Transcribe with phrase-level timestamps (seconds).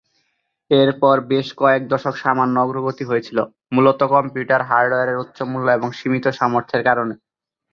[0.71, 3.37] এরপর বেশ কয়েক দশক সামান্য অগ্রগতি হয়েছিল,
[3.75, 7.13] মূলত কম্পিউটার হার্ডওয়্যারের উচ্চ মূল্য এবং সীমিত সামর্থ্যের কারণে।